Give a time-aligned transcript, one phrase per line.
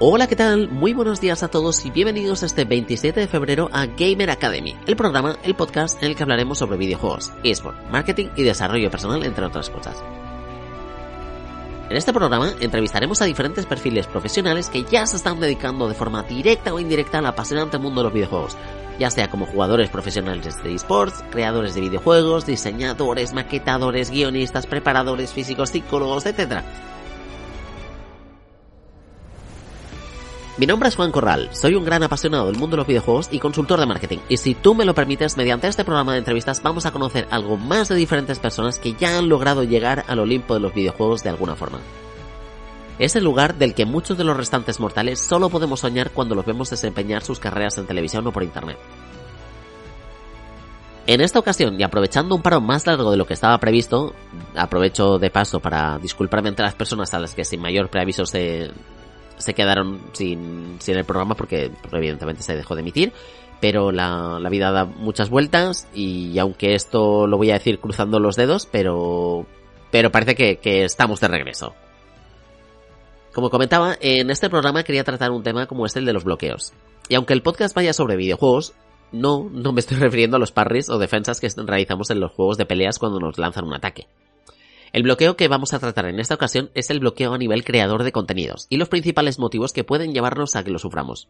[0.00, 0.68] Hola, ¿qué tal?
[0.68, 4.94] Muy buenos días a todos y bienvenidos este 27 de febrero a Gamer Academy, el
[4.94, 9.44] programa, el podcast en el que hablaremos sobre videojuegos, eSport, marketing y desarrollo personal, entre
[9.44, 10.00] otras cosas.
[11.90, 16.22] En este programa entrevistaremos a diferentes perfiles profesionales que ya se están dedicando de forma
[16.22, 18.56] directa o indirecta al apasionante mundo de los videojuegos,
[19.00, 25.70] ya sea como jugadores profesionales de esports, creadores de videojuegos, diseñadores, maquetadores, guionistas, preparadores físicos,
[25.70, 26.62] psicólogos, etc.
[30.58, 33.38] Mi nombre es Juan Corral, soy un gran apasionado del mundo de los videojuegos y
[33.38, 36.84] consultor de marketing, y si tú me lo permites, mediante este programa de entrevistas vamos
[36.84, 40.60] a conocer algo más de diferentes personas que ya han logrado llegar al Olimpo de
[40.60, 41.78] los videojuegos de alguna forma.
[42.98, 46.44] Es el lugar del que muchos de los restantes mortales solo podemos soñar cuando los
[46.44, 48.78] vemos desempeñar sus carreras en televisión o por internet.
[51.06, 54.12] En esta ocasión, y aprovechando un paro más largo de lo que estaba previsto,
[54.56, 58.72] aprovecho de paso para disculparme entre las personas a las que sin mayor preaviso se,
[59.38, 63.12] se quedaron sin, el programa porque evidentemente se dejó de emitir.
[63.60, 68.20] Pero la, la vida da muchas vueltas y aunque esto lo voy a decir cruzando
[68.20, 69.46] los dedos, pero,
[69.90, 71.74] pero parece que, que estamos de regreso.
[73.32, 76.72] Como comentaba, en este programa quería tratar un tema como este el de los bloqueos.
[77.08, 78.74] Y aunque el podcast vaya sobre videojuegos,
[79.12, 82.58] no, no me estoy refiriendo a los parries o defensas que realizamos en los juegos
[82.58, 84.06] de peleas cuando nos lanzan un ataque.
[84.92, 88.04] El bloqueo que vamos a tratar en esta ocasión es el bloqueo a nivel creador
[88.04, 91.28] de contenidos y los principales motivos que pueden llevarnos a que lo suframos.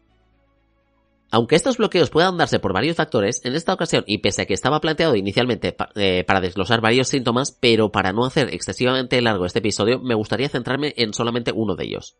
[1.31, 4.55] Aunque estos bloqueos puedan darse por varios factores, en esta ocasión, y pese a que
[4.55, 9.59] estaba planteado inicialmente eh, para desglosar varios síntomas, pero para no hacer excesivamente largo este
[9.59, 12.17] episodio, me gustaría centrarme en solamente uno de ellos.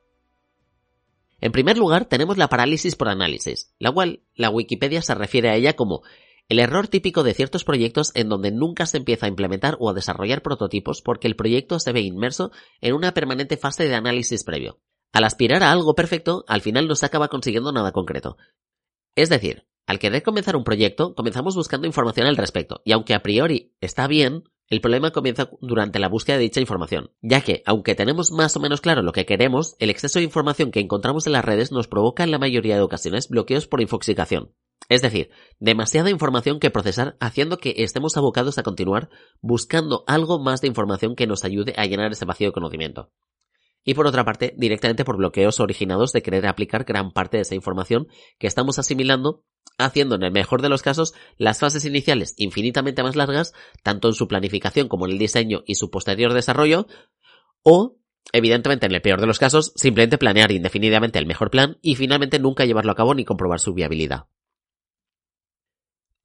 [1.41, 5.55] En primer lugar, tenemos la parálisis por análisis, la cual la Wikipedia se refiere a
[5.55, 6.03] ella como
[6.49, 9.93] el error típico de ciertos proyectos en donde nunca se empieza a implementar o a
[9.93, 12.51] desarrollar prototipos porque el proyecto se ve inmerso
[12.81, 14.81] en una permanente fase de análisis previo.
[15.13, 18.37] Al aspirar a algo perfecto, al final no se acaba consiguiendo nada concreto.
[19.15, 23.21] Es decir, al querer comenzar un proyecto, comenzamos buscando información al respecto, y aunque a
[23.21, 27.95] priori está bien, el problema comienza durante la búsqueda de dicha información, ya que, aunque
[27.95, 31.33] tenemos más o menos claro lo que queremos, el exceso de información que encontramos en
[31.33, 34.53] las redes nos provoca en la mayoría de ocasiones bloqueos por infoxicación.
[34.89, 35.29] Es decir,
[35.59, 41.15] demasiada información que procesar haciendo que estemos abocados a continuar buscando algo más de información
[41.15, 43.11] que nos ayude a llenar ese vacío de conocimiento.
[43.85, 47.53] Y por otra parte, directamente por bloqueos originados de querer aplicar gran parte de esa
[47.53, 48.07] información
[48.39, 49.45] que estamos asimilando,
[49.77, 54.15] haciendo en el mejor de los casos las fases iniciales infinitamente más largas, tanto en
[54.15, 56.87] su planificación como en el diseño y su posterior desarrollo,
[57.63, 57.95] o
[58.31, 62.37] Evidentemente, en el peor de los casos, simplemente planear indefinidamente el mejor plan y finalmente
[62.37, 64.27] nunca llevarlo a cabo ni comprobar su viabilidad.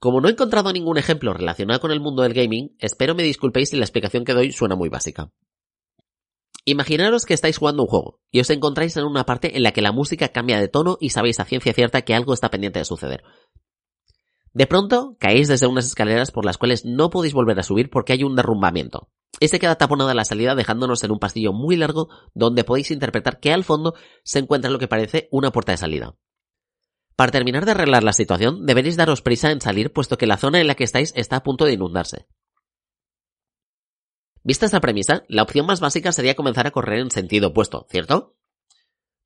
[0.05, 3.71] Como no he encontrado ningún ejemplo relacionado con el mundo del gaming, espero me disculpéis
[3.71, 5.33] si la explicación que doy suena muy básica.
[6.67, 9.81] Imaginaros que estáis jugando un juego y os encontráis en una parte en la que
[9.81, 12.85] la música cambia de tono y sabéis a ciencia cierta que algo está pendiente de
[12.85, 13.23] suceder.
[14.53, 18.13] De pronto caéis desde unas escaleras por las cuales no podéis volver a subir porque
[18.13, 19.09] hay un derrumbamiento.
[19.41, 23.41] Y se queda taponada la salida dejándonos en un pasillo muy largo donde podéis interpretar
[23.41, 26.15] que al fondo se encuentra lo que parece una puerta de salida.
[27.17, 30.61] Para terminar de arreglar la situación, deberéis daros prisa en salir puesto que la zona
[30.61, 32.27] en la que estáis está a punto de inundarse.
[34.43, 38.37] Vista esta premisa, la opción más básica sería comenzar a correr en sentido opuesto, ¿cierto?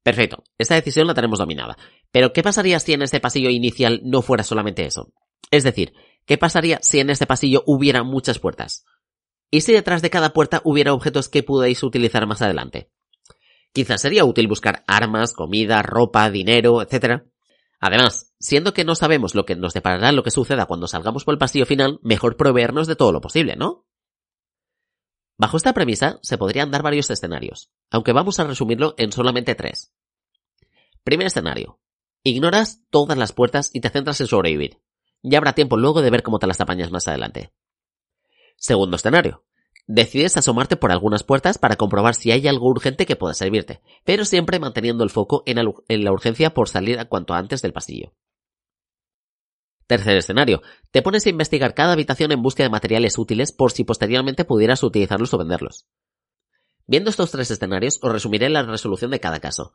[0.02, 1.76] Perfecto, esta decisión la tenemos dominada.
[2.12, 5.12] Pero ¿qué pasaría si en este pasillo inicial no fuera solamente eso?
[5.50, 5.92] Es decir,
[6.24, 8.84] ¿qué pasaría si en este pasillo hubiera muchas puertas?
[9.50, 12.90] ¿Y si detrás de cada puerta hubiera objetos que pudierais utilizar más adelante?
[13.72, 17.24] Quizás sería útil buscar armas, comida, ropa, dinero, etc.
[17.80, 21.34] Además, siendo que no sabemos lo que nos deparará lo que suceda cuando salgamos por
[21.34, 23.86] el pasillo final, mejor proveernos de todo lo posible, ¿no?
[25.36, 29.92] Bajo esta premisa se podrían dar varios escenarios, aunque vamos a resumirlo en solamente tres.
[31.04, 31.80] Primer escenario.
[32.24, 34.82] Ignoras todas las puertas y te centras en sobrevivir.
[35.22, 37.52] Ya habrá tiempo luego de ver cómo te las apañas más adelante.
[38.56, 39.44] Segundo escenario.
[39.90, 44.26] Decides asomarte por algunas puertas para comprobar si hay algo urgente que pueda servirte, pero
[44.26, 45.56] siempre manteniendo el foco en,
[46.04, 48.12] la urgencia por salir a cuanto antes del pasillo.
[49.86, 50.60] Tercer escenario.
[50.90, 54.82] Te pones a investigar cada habitación en busca de materiales útiles por si posteriormente pudieras
[54.82, 55.86] utilizarlos o venderlos.
[56.86, 59.72] Viendo estos tres escenarios, os resumiré la resolución de cada caso.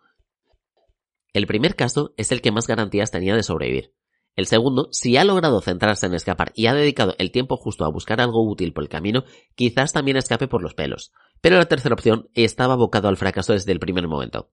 [1.33, 3.95] El primer caso es el que más garantías tenía de sobrevivir.
[4.35, 7.89] El segundo, si ha logrado centrarse en escapar y ha dedicado el tiempo justo a
[7.89, 9.25] buscar algo útil por el camino,
[9.55, 11.11] quizás también escape por los pelos.
[11.39, 14.49] Pero la tercera opción estaba abocado al fracaso desde el primer momento.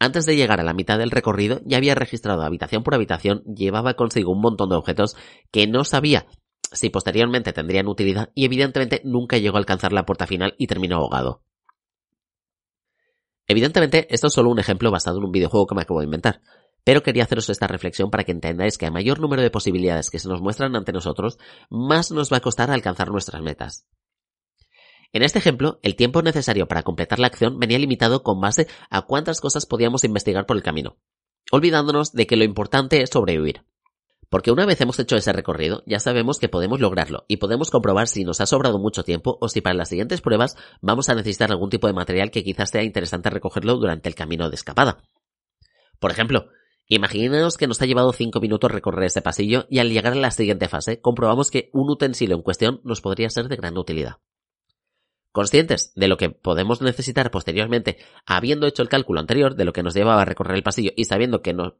[0.00, 3.94] Antes de llegar a la mitad del recorrido ya había registrado habitación por habitación, llevaba
[3.94, 5.16] consigo un montón de objetos
[5.50, 6.26] que no sabía
[6.72, 10.96] si posteriormente tendrían utilidad y evidentemente nunca llegó a alcanzar la puerta final y terminó
[10.96, 11.42] ahogado.
[13.46, 16.42] Evidentemente, esto es solo un ejemplo basado en un videojuego que me acabo de inventar,
[16.88, 20.18] pero quería haceros esta reflexión para que entendáis que a mayor número de posibilidades que
[20.18, 21.36] se nos muestran ante nosotros,
[21.68, 23.86] más nos va a costar alcanzar nuestras metas.
[25.12, 29.02] En este ejemplo, el tiempo necesario para completar la acción venía limitado con base a
[29.02, 30.96] cuántas cosas podíamos investigar por el camino,
[31.52, 33.66] olvidándonos de que lo importante es sobrevivir.
[34.30, 38.08] Porque una vez hemos hecho ese recorrido, ya sabemos que podemos lograrlo y podemos comprobar
[38.08, 41.50] si nos ha sobrado mucho tiempo o si para las siguientes pruebas vamos a necesitar
[41.50, 45.02] algún tipo de material que quizás sea interesante recogerlo durante el camino de escapada.
[45.98, 46.48] Por ejemplo,
[46.88, 50.30] Imaginaos que nos ha llevado 5 minutos recorrer ese pasillo y al llegar a la
[50.30, 54.16] siguiente fase comprobamos que un utensilio en cuestión nos podría ser de gran utilidad.
[55.30, 59.82] Conscientes de lo que podemos necesitar posteriormente, habiendo hecho el cálculo anterior de lo que
[59.82, 61.76] nos llevaba a recorrer el pasillo y sabiendo que, no,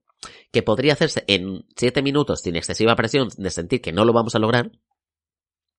[0.53, 4.35] que podría hacerse en 7 minutos sin excesiva presión de sentir que no lo vamos
[4.35, 4.73] a lograr,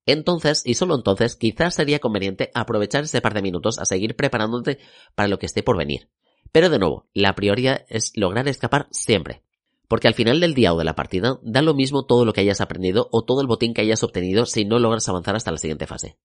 [0.08, 4.80] entonces, y solo entonces, quizás sería conveniente aprovechar ese par de minutos a seguir preparándote
[5.14, 6.10] para lo que esté por venir.
[6.52, 9.44] Pero de nuevo, la prioridad es lograr escapar siempre.
[9.88, 12.42] Porque al final del día o de la partida, da lo mismo todo lo que
[12.42, 15.58] hayas aprendido o todo el botín que hayas obtenido si no logras avanzar hasta la
[15.58, 16.18] siguiente fase.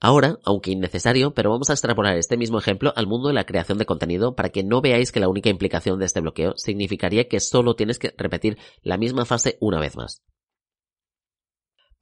[0.00, 3.78] Ahora, aunque innecesario, pero vamos a extrapolar este mismo ejemplo al mundo de la creación
[3.78, 7.40] de contenido para que no veáis que la única implicación de este bloqueo significaría que
[7.40, 10.22] solo tienes que repetir la misma fase una vez más.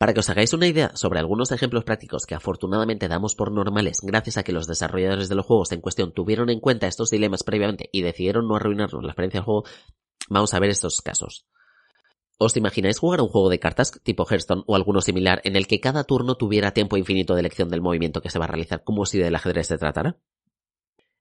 [0.03, 4.01] Para que os hagáis una idea sobre algunos ejemplos prácticos que afortunadamente damos por normales
[4.03, 7.45] gracias a que los desarrolladores de los juegos en cuestión tuvieron en cuenta estos dilemas
[7.45, 9.63] previamente y decidieron no arruinarnos la experiencia del juego,
[10.29, 11.47] vamos a ver estos casos.
[12.37, 15.79] ¿Os imagináis jugar un juego de cartas tipo Hearthstone o alguno similar en el que
[15.79, 19.07] cada turno tuviera tiempo infinito de elección del movimiento que se va a realizar como
[19.07, 20.19] si del ajedrez se tratara?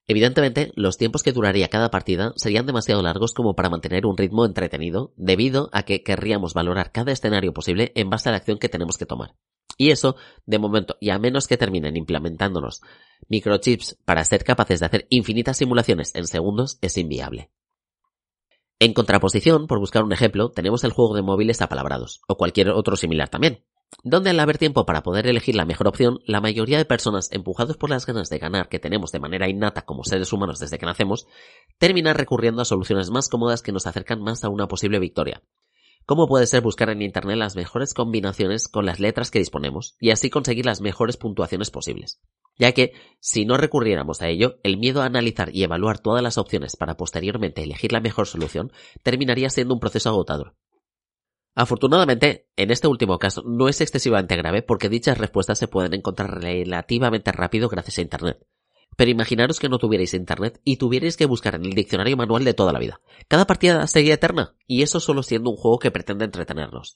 [0.07, 4.45] Evidentemente, los tiempos que duraría cada partida serían demasiado largos como para mantener un ritmo
[4.45, 8.69] entretenido, debido a que querríamos valorar cada escenario posible en base a la acción que
[8.69, 9.35] tenemos que tomar.
[9.77, 10.15] Y eso,
[10.45, 12.81] de momento, y a menos que terminen implementándonos
[13.29, 17.51] microchips para ser capaces de hacer infinitas simulaciones en segundos, es inviable.
[18.79, 22.95] En contraposición, por buscar un ejemplo, tenemos el juego de móviles apalabrados, o cualquier otro
[22.95, 23.63] similar también,
[24.03, 27.77] donde al haber tiempo para poder elegir la mejor opción, la mayoría de personas empujados
[27.77, 30.85] por las ganas de ganar que tenemos de manera innata como seres humanos desde que
[30.85, 31.27] nacemos,
[31.77, 35.43] terminan recurriendo a soluciones más cómodas que nos acercan más a una posible victoria.
[36.05, 40.09] Como puede ser buscar en Internet las mejores combinaciones con las letras que disponemos y
[40.09, 42.19] así conseguir las mejores puntuaciones posibles
[42.61, 46.37] ya que, si no recurriéramos a ello, el miedo a analizar y evaluar todas las
[46.37, 48.71] opciones para posteriormente elegir la mejor solución
[49.03, 50.55] terminaría siendo un proceso agotador.
[51.53, 56.41] Afortunadamente, en este último caso no es excesivamente grave porque dichas respuestas se pueden encontrar
[56.41, 58.45] relativamente rápido gracias a Internet.
[58.95, 62.53] Pero imaginaros que no tuvierais Internet y tuvierais que buscar en el diccionario manual de
[62.53, 63.01] toda la vida.
[63.27, 66.95] Cada partida sería eterna, y eso solo siendo un juego que pretende entretenernos.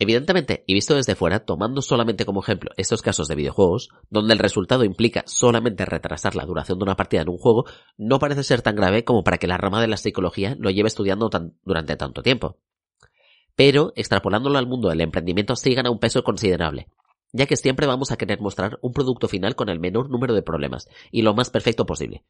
[0.00, 4.38] Evidentemente, y visto desde fuera, tomando solamente como ejemplo estos casos de videojuegos, donde el
[4.38, 7.64] resultado implica solamente retrasar la duración de una partida en un juego,
[7.96, 10.86] no parece ser tan grave como para que la rama de la psicología lo lleve
[10.86, 11.28] estudiando
[11.64, 12.58] durante tanto tiempo.
[13.58, 16.86] Pero, extrapolándolo al mundo del emprendimiento, sí gana un peso considerable,
[17.32, 20.42] ya que siempre vamos a querer mostrar un producto final con el menor número de
[20.42, 22.22] problemas y lo más perfecto posible,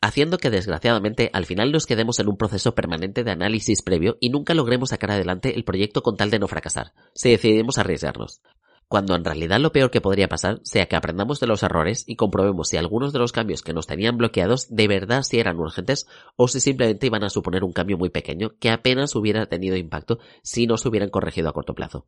[0.00, 4.30] haciendo que desgraciadamente al final nos quedemos en un proceso permanente de análisis previo y
[4.30, 8.40] nunca logremos sacar adelante el proyecto con tal de no fracasar, si decidimos arriesgarnos.
[8.92, 12.16] Cuando en realidad lo peor que podría pasar sea que aprendamos de los errores y
[12.16, 16.06] comprobemos si algunos de los cambios que nos tenían bloqueados de verdad si eran urgentes
[16.36, 20.18] o si simplemente iban a suponer un cambio muy pequeño que apenas hubiera tenido impacto
[20.42, 22.06] si no se hubieran corregido a corto plazo.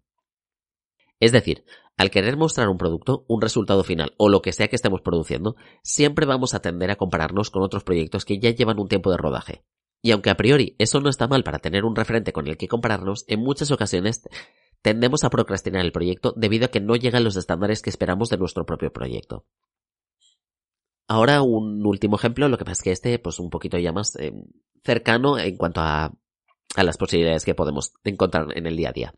[1.20, 1.64] Es decir,
[1.96, 5.56] al querer mostrar un producto, un resultado final o lo que sea que estemos produciendo,
[5.82, 9.16] siempre vamos a tender a compararnos con otros proyectos que ya llevan un tiempo de
[9.16, 9.64] rodaje.
[10.02, 12.68] Y aunque a priori eso no está mal para tener un referente con el que
[12.68, 14.28] compararnos, en muchas ocasiones
[14.84, 18.36] tendemos a procrastinar el proyecto debido a que no llegan los estándares que esperamos de
[18.36, 19.46] nuestro propio proyecto.
[21.08, 24.14] Ahora un último ejemplo, lo que pasa es que este, pues un poquito ya más
[24.16, 24.34] eh,
[24.84, 26.12] cercano en cuanto a,
[26.76, 29.14] a las posibilidades que podemos encontrar en el día a día.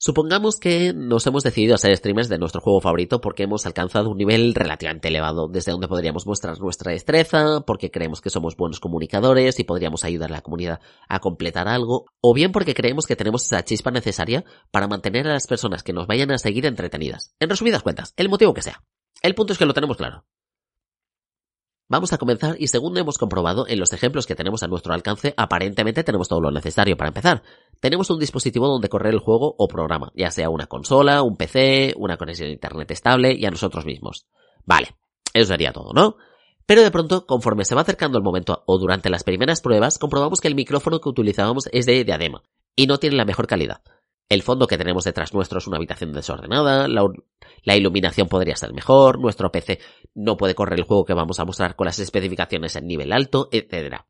[0.00, 4.10] Supongamos que nos hemos decidido a ser streamers de nuestro juego favorito porque hemos alcanzado
[4.10, 8.78] un nivel relativamente elevado, desde donde podríamos mostrar nuestra destreza, porque creemos que somos buenos
[8.78, 13.16] comunicadores y podríamos ayudar a la comunidad a completar algo, o bien porque creemos que
[13.16, 17.34] tenemos esa chispa necesaria para mantener a las personas que nos vayan a seguir entretenidas.
[17.40, 18.84] En resumidas cuentas, el motivo que sea.
[19.20, 20.24] El punto es que lo tenemos claro.
[21.90, 25.32] Vamos a comenzar y según hemos comprobado en los ejemplos que tenemos a nuestro alcance,
[25.38, 27.42] aparentemente tenemos todo lo necesario para empezar.
[27.80, 31.94] Tenemos un dispositivo donde correr el juego o programa, ya sea una consola, un PC,
[31.96, 34.26] una conexión a internet estable y a nosotros mismos.
[34.66, 34.96] Vale,
[35.32, 36.16] eso sería todo, ¿no?
[36.66, 40.42] Pero de pronto, conforme se va acercando el momento o durante las primeras pruebas, comprobamos
[40.42, 42.42] que el micrófono que utilizábamos es de diadema
[42.76, 43.80] y no tiene la mejor calidad.
[44.28, 49.18] El fondo que tenemos detrás nuestro es una habitación desordenada, la, iluminación podría ser mejor,
[49.18, 49.80] nuestro PC
[50.14, 53.48] no puede correr el juego que vamos a mostrar con las especificaciones en nivel alto,
[53.52, 54.02] etc.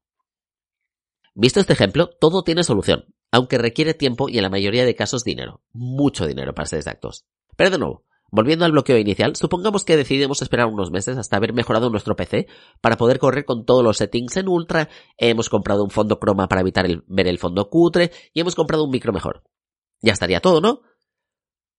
[1.34, 5.22] Visto este ejemplo, todo tiene solución, aunque requiere tiempo y en la mayoría de casos
[5.22, 5.62] dinero.
[5.72, 7.25] Mucho dinero para ser exactos.
[7.56, 11.52] Pero de nuevo, volviendo al bloqueo inicial, supongamos que decidimos esperar unos meses hasta haber
[11.52, 12.48] mejorado nuestro PC
[12.80, 16.62] para poder correr con todos los settings en ultra, hemos comprado un fondo croma para
[16.62, 19.44] evitar ver el fondo cutre y hemos comprado un micro mejor.
[20.00, 20.83] Ya estaría todo, ¿no?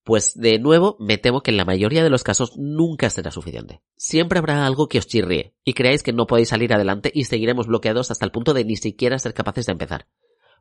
[0.04, 3.82] Pues de nuevo, me temo que en la mayoría de los casos nunca será suficiente.
[3.96, 7.68] Siempre habrá algo que os chirríe y creáis que no podéis salir adelante y seguiremos
[7.68, 10.08] bloqueados hasta el punto de ni siquiera ser capaces de empezar.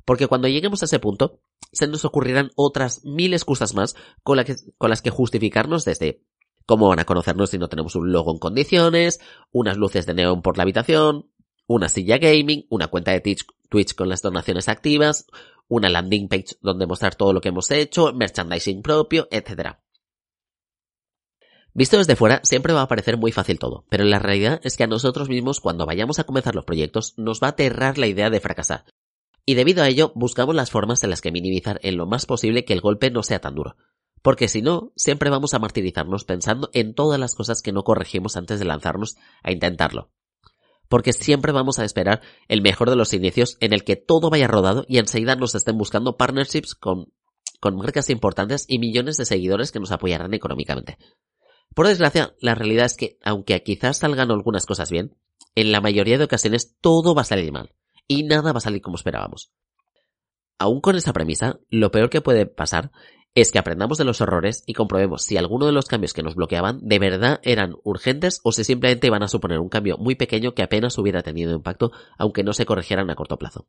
[0.04, 1.40] Porque cuando lleguemos a ese punto,
[1.72, 4.38] se nos ocurrirán otras mil excusas más con,
[4.76, 6.22] con las que justificarnos desde
[6.66, 10.42] cómo van a conocernos si no tenemos un logo en condiciones, unas luces de neón
[10.42, 11.30] por la habitación,
[11.66, 15.26] una silla gaming, una cuenta de Twitch con las donaciones activas,
[15.68, 19.76] una landing page donde mostrar todo lo que hemos hecho, merchandising propio, etc.
[21.74, 24.84] Visto desde fuera, siempre va a parecer muy fácil todo, pero la realidad es que
[24.84, 28.30] a nosotros mismos, cuando vayamos a comenzar los proyectos, nos va a aterrar la idea
[28.30, 28.84] de fracasar.
[29.44, 32.64] Y debido a ello, buscamos las formas en las que minimizar en lo más posible
[32.64, 33.76] que el golpe no sea tan duro.
[34.22, 38.36] Porque si no, siempre vamos a martirizarnos pensando en todas las cosas que no corregimos
[38.36, 40.10] antes de lanzarnos a intentarlo
[40.88, 44.48] porque siempre vamos a esperar el mejor de los inicios en el que todo vaya
[44.48, 47.12] rodado y enseguida nos estén buscando partnerships con,
[47.62, 50.98] marcas importantes y millones de seguidores que nos apoyarán económicamente.
[51.74, 55.16] Por desgracia, la realidad es que, aunque quizás salgan algunas cosas bien,
[55.54, 57.74] en la mayoría de ocasiones todo va a salir mal
[58.06, 59.52] y nada va a salir como esperábamos.
[60.58, 62.90] Aún con esa premisa, lo peor que puede pasar
[63.40, 66.34] es que aprendamos de los errores y comprobemos si alguno de los cambios que nos
[66.34, 70.54] bloqueaban de verdad eran urgentes o si simplemente iban a suponer un cambio muy pequeño
[70.54, 73.66] que apenas hubiera tenido impacto aunque no se corrigieran a corto plazo.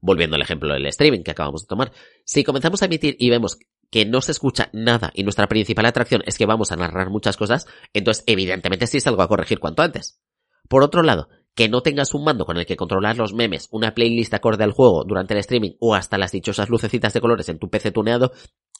[0.00, 1.92] Volviendo al ejemplo del streaming que acabamos de tomar,
[2.24, 3.58] si comenzamos a emitir y vemos
[3.90, 7.36] que no se escucha nada y nuestra principal atracción es que vamos a narrar muchas
[7.36, 10.20] cosas, entonces evidentemente sí es algo a corregir cuanto antes.
[10.68, 13.94] Por otro lado, que no tengas un mando con el que controlar los memes, una
[13.94, 17.58] playlist acorde al juego durante el streaming o hasta las dichosas lucecitas de colores en
[17.58, 18.32] tu PC tuneado,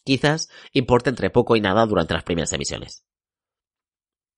[0.05, 3.05] quizás importe entre poco y nada durante las primeras emisiones.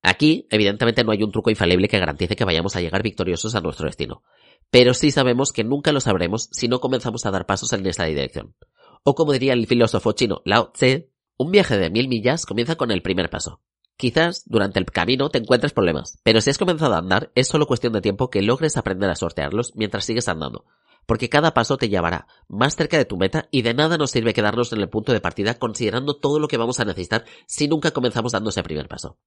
[0.02, 3.60] Aquí, evidentemente, no hay un truco infalible que garantice que vayamos a llegar victoriosos a
[3.60, 4.22] nuestro destino,
[4.70, 8.04] pero sí sabemos que nunca lo sabremos si no comenzamos a dar pasos en esta
[8.04, 8.54] dirección.
[9.02, 12.90] O como diría el filósofo chino Lao Tse, un viaje de mil millas comienza con
[12.90, 13.62] el primer paso.
[13.96, 17.66] Quizás durante el camino te encuentres problemas, pero si has comenzado a andar, es solo
[17.66, 20.64] cuestión de tiempo que logres aprender a sortearlos mientras sigues andando,
[21.06, 24.34] porque cada paso te llevará más cerca de tu meta y de nada nos sirve
[24.34, 27.92] quedarnos en el punto de partida considerando todo lo que vamos a necesitar si nunca
[27.92, 29.18] comenzamos dando ese primer paso.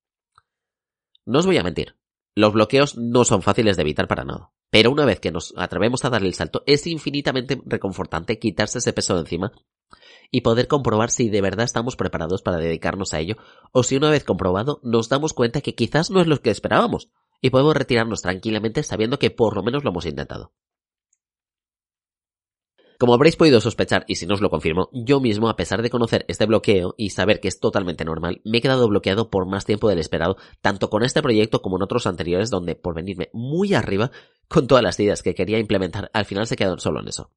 [1.25, 1.95] No os voy a mentir,
[2.35, 6.03] los bloqueos no son fáciles de evitar para nada, pero una vez que nos atrevemos
[6.03, 9.53] a dar el salto es infinitamente reconfortante quitarse ese peso de encima
[10.31, 13.37] y poder comprobar si de verdad estamos preparados para dedicarnos a ello
[13.71, 17.09] o si una vez comprobado nos damos cuenta que quizás no es lo que esperábamos
[17.41, 20.53] y podemos retirarnos tranquilamente sabiendo que por lo menos lo hemos intentado.
[22.99, 25.91] Como habréis podido sospechar, y si no os lo confirmo, yo mismo, a pesar de
[25.91, 29.65] conocer este bloqueo y saber que es totalmente normal, me he quedado bloqueado por más
[29.65, 33.75] tiempo del esperado, tanto con este proyecto como en otros anteriores, donde, por venirme muy
[33.75, 34.09] arriba,
[34.47, 37.29] con todas las ideas que quería implementar, al final se quedaron solo en eso.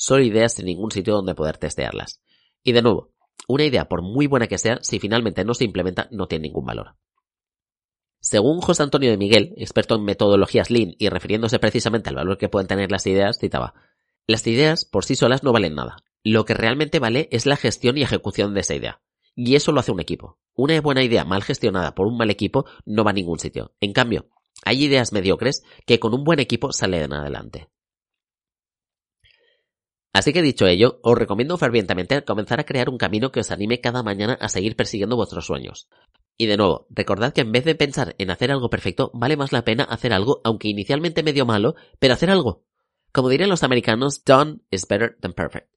[0.00, 2.22] Solo ideas sin ningún sitio donde poder testearlas.
[2.62, 3.10] Y de nuevo,
[3.48, 6.64] una idea, por muy buena que sea, si finalmente no se implementa, no tiene ningún
[6.64, 6.94] valor.
[8.20, 12.48] Según José Antonio de Miguel, experto en metodologías Lean y refiriéndose precisamente al valor que
[12.48, 13.74] pueden tener las ideas, citaba,
[14.28, 15.96] las ideas por sí solas no valen nada.
[16.22, 19.02] Lo que realmente vale es la gestión y ejecución de esa idea.
[19.34, 20.38] Y eso lo hace un equipo.
[20.54, 23.72] Una buena idea mal gestionada por un mal equipo no va a ningún sitio.
[23.80, 24.28] En cambio,
[24.64, 27.68] hay ideas mediocres que con un buen equipo salen adelante.
[30.12, 33.80] Así que dicho ello, os recomiendo fervientemente comenzar a crear un camino que os anime
[33.80, 35.88] cada mañana a seguir persiguiendo vuestros sueños.
[36.36, 39.52] Y de nuevo, recordad que en vez de pensar en hacer algo perfecto, vale más
[39.52, 42.64] la pena hacer algo, aunque inicialmente medio malo, pero hacer algo.
[43.12, 45.68] Como dirían los americanos, done is better than perfect.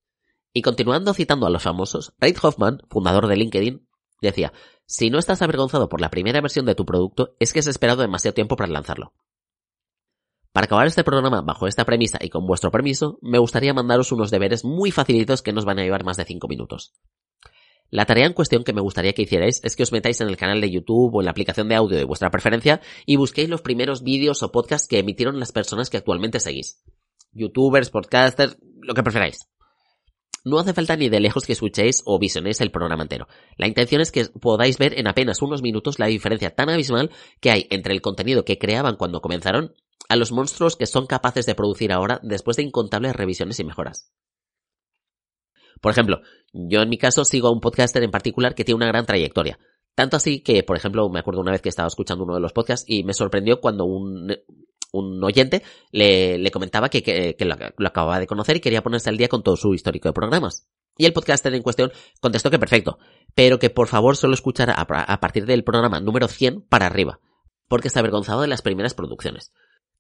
[0.54, 3.88] Y continuando citando a los famosos, Reid Hoffman, fundador de LinkedIn,
[4.22, 4.54] decía,
[4.86, 8.02] si no estás avergonzado por la primera versión de tu producto, es que has esperado
[8.02, 9.14] demasiado tiempo para lanzarlo.
[10.52, 14.32] Para acabar este programa bajo esta premisa y con vuestro permiso, me gustaría mandaros unos
[14.32, 16.94] deberes muy facilitos que nos van a llevar más de 5 minutos.
[17.90, 20.36] La tarea en cuestión que me gustaría que hicierais es que os metáis en el
[20.36, 23.62] canal de YouTube o en la aplicación de audio de vuestra preferencia y busquéis los
[23.62, 26.84] primeros vídeos o podcasts que emitieron las personas que actualmente seguís.
[27.32, 29.50] Youtubers, podcasters, lo que preferáis.
[30.44, 33.28] No hace falta ni de lejos que escuchéis o visionéis el programa entero.
[33.58, 37.52] La intención es que podáis ver en apenas unos minutos la diferencia tan abismal que
[37.52, 39.76] hay entre el contenido que creaban cuando comenzaron
[40.10, 44.12] a los monstruos que son capaces de producir ahora después de incontables revisiones y mejoras.
[45.80, 46.22] Por ejemplo,
[46.54, 49.60] yo en mi caso sigo a un podcaster en particular que tiene una gran trayectoria.
[49.96, 52.54] Tanto así que, por ejemplo, me acuerdo una vez que estaba escuchando uno de los
[52.54, 54.34] podcasts y me sorprendió cuando un,
[54.92, 59.44] un oyente le, comentaba que, lo, acababa de conocer y quería ponerse al día con
[59.44, 60.68] todo su histórico de programas.
[60.98, 63.00] Y el podcaster en cuestión contestó que perfecto,
[63.34, 67.20] pero que por favor solo escuchara a, a partir del programa número 100 para arriba,
[67.68, 69.52] porque está avergonzado de las primeras producciones.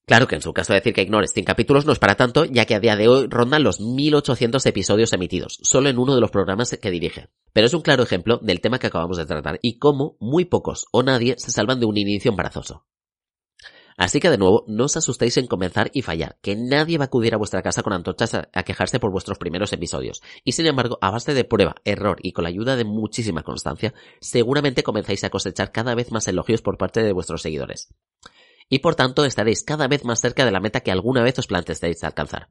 [0.06, 2.66] Claro que en su caso decir que ignores 100 capítulos no es para tanto, ya
[2.66, 6.32] que a día de hoy rondan los 1800 episodios emitidos, solo en uno de los
[6.32, 7.30] programas que dirige.
[7.54, 10.88] Pero es un claro ejemplo del tema que acabamos de tratar y cómo muy pocos
[10.92, 12.86] o nadie se salvan de un inicio embarazoso.
[14.02, 17.06] Así que de nuevo, no os asustéis en comenzar y fallar, que nadie va a
[17.06, 20.24] acudir a vuestra casa con antorchas a, quejarse por vuestros primeros episodios.
[20.44, 23.94] Y sin embargo, a base de prueba, error y con la ayuda de muchísima constancia,
[24.20, 27.94] seguramente comenzáis a cosechar cada vez más elogios por parte de vuestros seguidores
[28.70, 31.46] y por tanto estaréis cada vez más cerca de la meta que alguna vez os
[31.46, 32.50] planteéis alcanzar.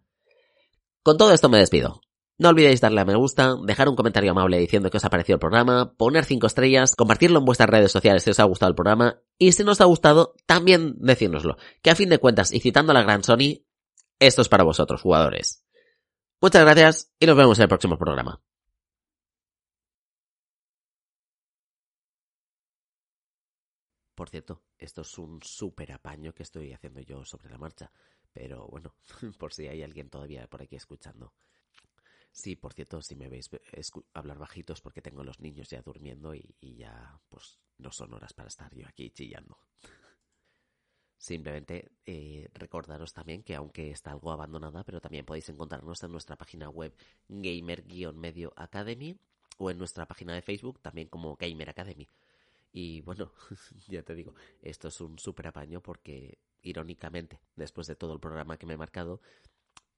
[1.02, 2.00] Con todo esto me despido.
[2.41, 5.35] No olvidéis darle a me gusta, dejar un comentario amable diciendo que os ha parecido
[5.35, 8.75] el programa, poner 5 estrellas, compartirlo en vuestras redes sociales si os ha gustado el
[8.75, 12.61] programa y si no os ha gustado, también decírnoslo, que a fin de cuentas y
[12.61, 13.67] citando a la gran Sony,
[14.19, 15.67] esto es para vosotros, jugadores.
[16.41, 18.41] Muchas gracias y nos vemos en el próximo programa.
[24.15, 27.93] Por cierto, esto es un súper apaño que estoy haciendo yo sobre la marcha.
[28.33, 28.95] Pero bueno,
[29.39, 31.35] por si hay alguien todavía por aquí escuchando.
[32.32, 33.50] Sí, por cierto, si me veis
[34.14, 38.49] hablar bajitos porque tengo los niños ya durmiendo y, ya pues no son horas para
[38.49, 39.58] estar yo aquí chillando.
[41.19, 46.36] Simplemente eh, recordaros también que aunque está algo abandonada, pero también podéis encontrarnos en nuestra
[46.36, 46.95] página web
[47.28, 49.19] Gamer-Medio Academy
[49.58, 52.08] o en nuestra página de Facebook también como Gamer Academy.
[52.73, 53.32] Y bueno,
[53.88, 58.56] ya te digo, esto es un súper apaño porque, irónicamente, después de todo el programa
[58.56, 59.21] que me he marcado,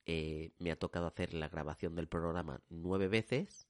[0.06, 3.68] eh, me ha tocado hacer la grabación del programa nueve veces.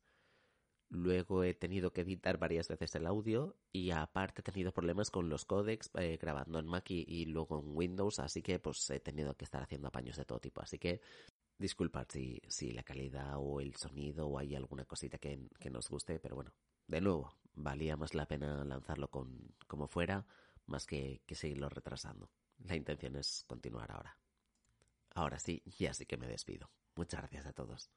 [0.88, 5.30] Luego he tenido que editar varias veces el audio y aparte he tenido problemas con
[5.30, 9.34] los códecs eh, grabando en Mac y, luego en Windows, así que pues he tenido
[9.34, 10.60] que estar haciendo apaños de todo tipo.
[10.60, 11.00] Así que
[11.56, 15.88] disculpad si, si la calidad o el sonido o hay alguna cosita que, que nos
[15.88, 16.52] guste, pero bueno,
[16.86, 20.26] de nuevo, valía más la pena lanzarlo con, como fuera,
[20.66, 22.30] más que, que seguirlo retrasando.
[22.58, 24.18] La intención es continuar ahora.
[25.14, 26.70] Ahora sí, ya sí que me despido.
[26.96, 27.90] Muchas gracias a todos.